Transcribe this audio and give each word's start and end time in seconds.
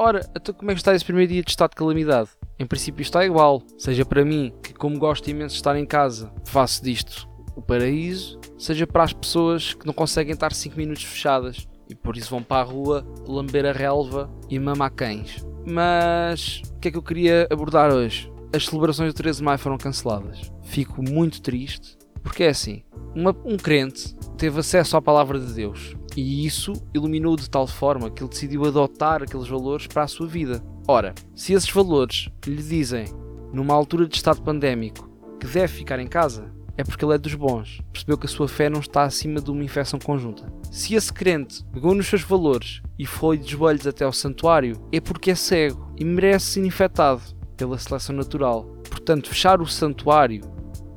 Ora, 0.00 0.24
então 0.36 0.54
como 0.54 0.70
é 0.70 0.74
que 0.74 0.80
está 0.80 0.94
esse 0.94 1.04
primeiro 1.04 1.32
dia 1.32 1.42
de 1.42 1.50
estado 1.50 1.70
de 1.70 1.76
calamidade? 1.76 2.30
Em 2.56 2.64
princípio 2.64 3.02
está 3.02 3.26
igual, 3.26 3.60
seja 3.76 4.04
para 4.04 4.24
mim, 4.24 4.54
que 4.62 4.72
como 4.72 4.96
gosto 4.96 5.28
imenso 5.28 5.54
de 5.54 5.58
estar 5.58 5.76
em 5.76 5.84
casa, 5.84 6.32
faço 6.46 6.84
disto 6.84 7.28
o 7.56 7.60
paraíso, 7.60 8.38
seja 8.56 8.86
para 8.86 9.02
as 9.02 9.12
pessoas 9.12 9.74
que 9.74 9.84
não 9.84 9.92
conseguem 9.92 10.34
estar 10.34 10.52
5 10.52 10.76
minutos 10.76 11.02
fechadas 11.02 11.66
e 11.90 11.96
por 11.96 12.16
isso 12.16 12.30
vão 12.30 12.44
para 12.44 12.60
a 12.60 12.64
rua 12.64 13.04
lamber 13.26 13.66
a 13.66 13.72
relva 13.72 14.30
e 14.48 14.56
mamar 14.56 14.92
cães. 14.92 15.44
Mas 15.66 16.62
o 16.76 16.78
que 16.78 16.86
é 16.86 16.90
que 16.92 16.96
eu 16.96 17.02
queria 17.02 17.48
abordar 17.50 17.92
hoje? 17.92 18.32
As 18.54 18.66
celebrações 18.66 19.12
do 19.12 19.16
13 19.16 19.38
de 19.38 19.44
maio 19.44 19.58
foram 19.58 19.76
canceladas. 19.76 20.52
Fico 20.62 21.02
muito 21.02 21.42
triste, 21.42 21.98
porque 22.22 22.44
é 22.44 22.50
assim: 22.50 22.84
uma, 23.16 23.34
um 23.44 23.56
crente 23.56 24.14
teve 24.36 24.60
acesso 24.60 24.96
à 24.96 25.02
palavra 25.02 25.40
de 25.40 25.52
Deus 25.52 25.96
e 26.20 26.44
isso 26.44 26.72
iluminou 26.92 27.36
de 27.36 27.48
tal 27.48 27.64
forma 27.64 28.10
que 28.10 28.24
ele 28.24 28.30
decidiu 28.30 28.64
adotar 28.64 29.22
aqueles 29.22 29.46
valores 29.46 29.86
para 29.86 30.02
a 30.02 30.08
sua 30.08 30.26
vida. 30.26 30.60
Ora, 30.88 31.14
se 31.32 31.52
esses 31.52 31.70
valores 31.70 32.28
lhe 32.44 32.60
dizem, 32.60 33.04
numa 33.52 33.72
altura 33.72 34.04
de 34.04 34.16
estado 34.16 34.42
pandémico, 34.42 35.08
que 35.38 35.46
deve 35.46 35.68
ficar 35.68 36.00
em 36.00 36.08
casa, 36.08 36.52
é 36.76 36.82
porque 36.82 37.04
ele 37.04 37.14
é 37.14 37.18
dos 37.18 37.36
bons. 37.36 37.80
Percebeu 37.92 38.18
que 38.18 38.26
a 38.26 38.28
sua 38.28 38.48
fé 38.48 38.68
não 38.68 38.80
está 38.80 39.04
acima 39.04 39.40
de 39.40 39.48
uma 39.48 39.62
infecção 39.62 40.00
conjunta. 40.00 40.52
Se 40.72 40.96
esse 40.96 41.12
crente 41.12 41.64
pegou 41.72 41.94
nos 41.94 42.08
seus 42.08 42.22
valores 42.22 42.82
e 42.98 43.06
foi 43.06 43.38
de 43.38 43.52
joelhos 43.52 43.86
até 43.86 44.04
ao 44.04 44.12
santuário, 44.12 44.76
é 44.90 45.00
porque 45.00 45.30
é 45.30 45.36
cego 45.36 45.92
e 45.96 46.04
merece 46.04 46.46
ser 46.46 46.66
infectado 46.66 47.22
pela 47.56 47.78
seleção 47.78 48.16
natural. 48.16 48.64
Portanto, 48.90 49.28
fechar 49.28 49.60
o 49.60 49.66
santuário 49.68 50.42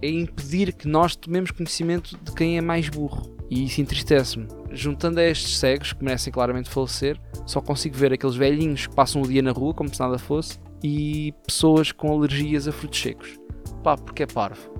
é 0.00 0.08
impedir 0.08 0.72
que 0.72 0.88
nós 0.88 1.14
tomemos 1.14 1.50
conhecimento 1.50 2.18
de 2.22 2.32
quem 2.32 2.56
é 2.56 2.62
mais 2.62 2.88
burro. 2.88 3.36
E 3.50 3.64
isso 3.66 3.82
entristece-me. 3.82 4.59
Juntando 4.72 5.20
a 5.20 5.24
estes 5.24 5.58
cegos, 5.58 5.92
que 5.92 6.04
merecem 6.04 6.32
claramente 6.32 6.70
falecer, 6.70 7.20
só 7.46 7.60
consigo 7.60 7.96
ver 7.96 8.12
aqueles 8.12 8.36
velhinhos 8.36 8.86
que 8.86 8.94
passam 8.94 9.22
o 9.22 9.26
dia 9.26 9.42
na 9.42 9.52
rua 9.52 9.74
como 9.74 9.92
se 9.92 10.00
nada 10.00 10.18
fosse 10.18 10.58
e 10.82 11.34
pessoas 11.46 11.92
com 11.92 12.12
alergias 12.12 12.68
a 12.68 12.72
frutos 12.72 13.00
secos. 13.00 13.38
Pá, 13.82 13.96
porque 13.96 14.22
é 14.22 14.26
parvo. 14.26 14.70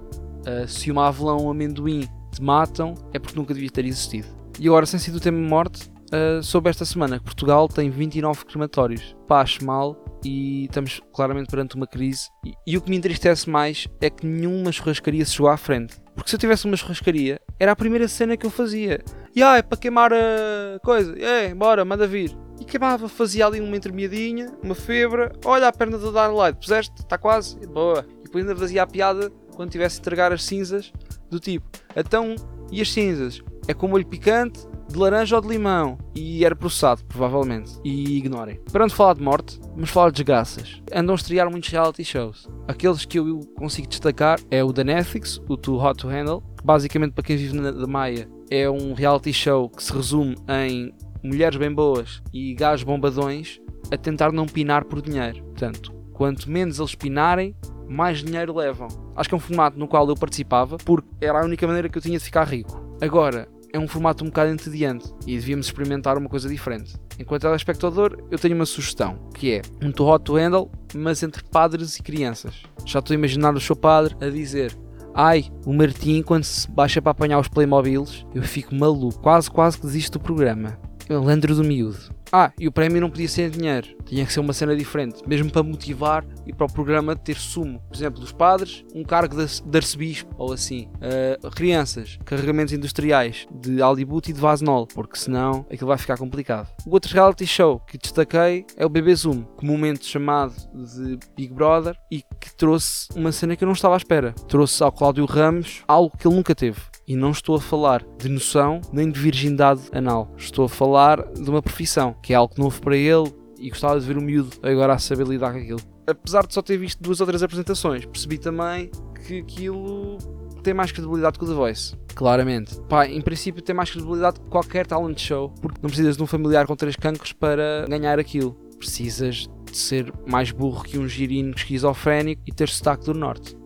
Uh, 0.40 0.66
se 0.66 0.90
uma 0.90 1.08
avelã 1.08 1.34
ou 1.34 1.46
um 1.46 1.50
amendoim 1.50 2.08
te 2.32 2.42
matam, 2.42 2.94
é 3.12 3.18
porque 3.18 3.38
nunca 3.38 3.52
devia 3.52 3.70
ter 3.70 3.84
existido. 3.84 4.28
E 4.58 4.68
agora, 4.68 4.86
sem 4.86 4.98
ser 4.98 5.10
do 5.10 5.20
tema 5.20 5.38
morte, 5.38 5.90
uh, 6.12 6.42
soube 6.42 6.70
esta 6.70 6.84
semana 6.84 7.18
que 7.18 7.24
Portugal 7.24 7.68
tem 7.68 7.90
29 7.90 8.44
crematórios. 8.44 9.16
Pá, 9.26 9.40
acho 9.42 9.64
mal 9.64 9.96
e 10.24 10.64
estamos 10.64 11.00
claramente 11.12 11.50
perante 11.50 11.76
uma 11.76 11.86
crise. 11.86 12.28
E, 12.44 12.52
e, 12.66 12.76
o 12.76 12.82
que 12.82 12.90
me 12.90 12.96
entristece 12.96 13.48
mais 13.48 13.88
é 14.00 14.10
que 14.10 14.26
nenhuma 14.26 14.70
churrascaria 14.72 15.24
se 15.24 15.32
chegou 15.32 15.48
à 15.48 15.56
frente. 15.56 15.96
Porque 16.14 16.28
se 16.28 16.36
eu 16.36 16.40
tivesse 16.40 16.66
uma 16.66 16.76
churrascaria, 16.76 17.40
era 17.58 17.72
a 17.72 17.76
primeira 17.76 18.06
cena 18.06 18.36
que 18.36 18.44
eu 18.44 18.50
fazia. 18.50 19.02
E 19.34 19.42
ah, 19.42 19.56
é 19.56 19.62
para 19.62 19.78
queimar 19.78 20.12
a 20.12 20.78
coisa. 20.82 21.16
É, 21.18 21.54
bora, 21.54 21.84
manda 21.84 22.06
vir. 22.06 22.36
E 22.60 22.64
queimava, 22.64 23.08
fazia 23.08 23.46
ali 23.46 23.60
uma 23.60 23.76
intermediadinha, 23.76 24.52
uma 24.62 24.74
febra. 24.74 25.32
Olha 25.44 25.68
a 25.68 25.72
perna 25.72 25.96
do 25.96 26.12
Darlight, 26.12 26.58
puseste? 26.58 26.92
Está 26.98 27.16
quase? 27.16 27.56
Boa. 27.66 28.04
E 28.20 28.24
depois 28.24 28.44
ainda 28.44 28.58
fazia 28.58 28.82
a 28.82 28.86
piada 28.86 29.32
quando 29.54 29.70
tivesse 29.70 29.98
a 29.98 30.00
entregar 30.00 30.32
as 30.32 30.44
cinzas, 30.44 30.92
do 31.30 31.38
tipo, 31.38 31.68
então, 31.96 32.34
e 32.72 32.80
as 32.80 32.90
cinzas? 32.90 33.42
É 33.68 33.74
com 33.74 33.86
molho 33.86 34.06
picante, 34.06 34.66
de 34.90 34.98
laranja 34.98 35.36
ou 35.36 35.42
de 35.42 35.48
limão 35.48 35.96
e 36.14 36.44
era 36.44 36.56
processado, 36.56 37.04
provavelmente. 37.04 37.72
E 37.84 38.16
ignorem. 38.18 38.60
Para 38.72 38.84
não 38.84 38.90
falar 38.90 39.14
de 39.14 39.22
morte, 39.22 39.60
vamos 39.74 39.90
falar 39.90 40.10
de 40.10 40.16
desgraças. 40.16 40.82
Andam 40.92 41.14
a 41.14 41.16
estrear 41.16 41.50
muitos 41.50 41.70
reality 41.70 42.04
shows. 42.04 42.48
Aqueles 42.66 43.04
que 43.04 43.18
eu 43.18 43.40
consigo 43.56 43.86
destacar 43.86 44.40
é 44.50 44.64
o 44.64 44.72
da 44.72 44.82
Netflix, 44.82 45.40
o 45.48 45.56
Too 45.56 45.78
Hot 45.78 45.98
to 45.98 46.08
Handle, 46.08 46.42
que 46.56 46.64
basicamente 46.64 47.12
para 47.12 47.24
quem 47.24 47.36
vive 47.36 47.54
na 47.54 47.86
Maia 47.86 48.28
é 48.50 48.68
um 48.68 48.92
reality 48.94 49.32
show 49.32 49.68
que 49.68 49.82
se 49.82 49.92
resume 49.92 50.34
em 50.48 50.92
mulheres 51.22 51.56
bem 51.56 51.72
boas 51.72 52.20
e 52.32 52.52
gajos 52.54 52.82
bombadões 52.82 53.60
a 53.92 53.96
tentar 53.96 54.32
não 54.32 54.46
pinar 54.46 54.84
por 54.84 55.00
dinheiro. 55.00 55.42
Portanto, 55.44 55.92
quanto 56.12 56.50
menos 56.50 56.78
eles 56.78 56.94
pinarem, 56.94 57.54
mais 57.88 58.18
dinheiro 58.18 58.54
levam. 58.54 58.88
Acho 59.14 59.28
que 59.28 59.34
é 59.34 59.38
um 59.38 59.40
formato 59.40 59.78
no 59.78 59.86
qual 59.86 60.08
eu 60.08 60.16
participava 60.16 60.76
porque 60.78 61.08
era 61.24 61.40
a 61.40 61.44
única 61.44 61.66
maneira 61.66 61.88
que 61.88 61.96
eu 61.96 62.02
tinha 62.02 62.18
de 62.18 62.24
ficar 62.24 62.44
rico. 62.44 62.96
Agora, 63.00 63.48
é 63.72 63.78
um 63.78 63.86
formato 63.86 64.24
um 64.24 64.28
bocado 64.28 64.50
entediante 64.50 65.08
e 65.26 65.36
devíamos 65.36 65.66
experimentar 65.66 66.18
uma 66.18 66.28
coisa 66.28 66.48
diferente. 66.48 66.94
Enquanto 67.18 67.42
telespectador, 67.42 68.18
eu 68.30 68.38
tenho 68.38 68.56
uma 68.56 68.66
sugestão, 68.66 69.28
que 69.34 69.52
é 69.52 69.62
um 69.82 69.92
too 69.92 70.08
hot 70.08 70.24
to 70.24 70.34
handle, 70.34 70.70
mas 70.94 71.22
entre 71.22 71.42
padres 71.44 71.96
e 71.96 72.02
crianças. 72.02 72.62
Já 72.84 72.98
estou 72.98 73.14
a 73.14 73.18
imaginar 73.18 73.54
o 73.54 73.60
seu 73.60 73.76
padre 73.76 74.16
a 74.20 74.28
dizer 74.28 74.76
Ai, 75.14 75.50
o 75.66 75.72
Martim, 75.72 76.22
quando 76.22 76.44
se 76.44 76.70
baixa 76.70 77.02
para 77.02 77.10
apanhar 77.10 77.38
os 77.38 77.48
Playmobiles, 77.48 78.24
eu 78.34 78.42
fico 78.42 78.74
maluco, 78.74 79.20
quase 79.20 79.50
quase 79.50 79.76
que 79.76 79.86
desisto 79.86 80.18
do 80.18 80.22
programa. 80.22 80.78
Landro 81.18 81.54
do 81.54 81.64
miúdo. 81.64 82.20
Ah, 82.32 82.52
e 82.58 82.68
o 82.68 82.72
prémio 82.72 83.00
não 83.00 83.10
podia 83.10 83.28
ser 83.28 83.50
dinheiro, 83.50 83.88
tinha 84.04 84.24
que 84.24 84.32
ser 84.32 84.38
uma 84.38 84.52
cena 84.52 84.76
diferente, 84.76 85.20
mesmo 85.26 85.50
para 85.50 85.64
motivar 85.64 86.24
e 86.46 86.52
para 86.52 86.66
o 86.66 86.72
programa 86.72 87.16
ter 87.16 87.36
sumo. 87.36 87.80
Por 87.88 87.96
exemplo, 87.96 88.20
dos 88.20 88.30
padres, 88.30 88.84
um 88.94 89.02
cargo 89.02 89.34
de, 89.34 89.76
arcebispo 89.76 90.32
ou 90.38 90.52
assim. 90.52 90.88
Uh, 90.96 91.50
crianças, 91.50 92.18
carregamentos 92.24 92.72
industriais 92.72 93.48
de 93.50 93.82
Aldibut 93.82 94.30
e 94.30 94.32
de 94.32 94.40
Vasenol, 94.40 94.86
porque 94.86 95.18
senão 95.18 95.66
aquilo 95.70 95.88
vai 95.88 95.98
ficar 95.98 96.16
complicado. 96.16 96.68
O 96.86 96.92
outro 96.92 97.12
reality 97.12 97.46
show 97.46 97.80
que 97.80 97.98
destaquei 97.98 98.64
é 98.76 98.86
o 98.86 98.88
Bebê 98.88 99.14
Zoom, 99.14 99.42
comumente 99.56 100.06
chamado 100.06 100.54
de 100.72 101.18
Big 101.36 101.52
Brother 101.52 101.96
e 102.10 102.22
que 102.40 102.54
trouxe 102.56 103.08
uma 103.16 103.32
cena 103.32 103.56
que 103.56 103.64
eu 103.64 103.66
não 103.66 103.72
estava 103.72 103.94
à 103.94 103.96
espera. 103.96 104.32
Trouxe 104.46 104.82
ao 104.84 104.92
Cláudio 104.92 105.24
Ramos 105.24 105.82
algo 105.88 106.16
que 106.16 106.28
ele 106.28 106.36
nunca 106.36 106.54
teve. 106.54 106.80
E 107.10 107.16
não 107.16 107.32
estou 107.32 107.56
a 107.56 107.60
falar 107.60 108.06
de 108.20 108.28
noção 108.28 108.80
nem 108.92 109.10
de 109.10 109.18
virgindade 109.18 109.80
anal. 109.92 110.32
Estou 110.36 110.66
a 110.66 110.68
falar 110.68 111.20
de 111.32 111.50
uma 111.50 111.60
profissão, 111.60 112.14
que 112.22 112.32
é 112.32 112.36
algo 112.36 112.54
novo 112.56 112.80
para 112.80 112.96
ele 112.96 113.34
e 113.58 113.68
gostava 113.68 113.98
de 113.98 114.06
ver 114.06 114.16
o 114.16 114.22
miúdo 114.22 114.56
agora 114.62 114.92
a 114.92 114.98
saber 115.00 115.26
lidar 115.26 115.50
com 115.50 115.58
aquilo. 115.58 115.80
Apesar 116.06 116.46
de 116.46 116.54
só 116.54 116.62
ter 116.62 116.76
visto 116.76 117.02
duas 117.02 117.20
ou 117.20 117.26
três 117.26 117.42
apresentações, 117.42 118.06
percebi 118.06 118.38
também 118.38 118.92
que 119.26 119.40
aquilo 119.40 120.18
tem 120.62 120.72
mais 120.72 120.92
credibilidade 120.92 121.36
que 121.36 121.44
o 121.44 121.48
The 121.48 121.54
Voice. 121.54 121.96
Claramente. 122.14 122.80
Pá, 122.82 123.08
em 123.08 123.20
princípio 123.20 123.60
tem 123.60 123.74
mais 123.74 123.90
credibilidade 123.90 124.38
que 124.38 124.46
qualquer 124.46 124.86
talent 124.86 125.18
show, 125.18 125.48
porque 125.60 125.80
não 125.82 125.88
precisas 125.88 126.16
de 126.16 126.22
um 126.22 126.28
familiar 126.28 126.64
com 126.64 126.76
três 126.76 126.94
cancros 126.94 127.32
para 127.32 127.86
ganhar 127.88 128.20
aquilo. 128.20 128.52
Precisas 128.78 129.48
de 129.64 129.76
ser 129.76 130.12
mais 130.28 130.52
burro 130.52 130.84
que 130.84 130.96
um 130.96 131.08
girino 131.08 131.54
esquizofrénico 131.56 132.42
e 132.46 132.52
ter 132.52 132.68
sotaque 132.68 133.06
do 133.06 133.14
norte. 133.14 133.56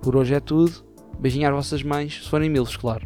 Por 0.00 0.16
hoje 0.16 0.32
é 0.32 0.40
tudo. 0.40 0.83
Beijinho 1.18 1.48
às 1.48 1.54
vossas 1.54 1.82
mães, 1.82 2.20
se 2.22 2.28
forem 2.28 2.48
milos, 2.50 2.76
claro. 2.76 3.02